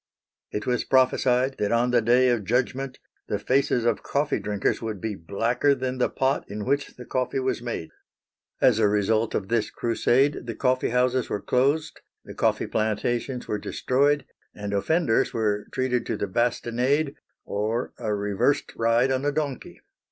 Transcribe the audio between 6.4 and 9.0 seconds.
in which the coffee was made. As a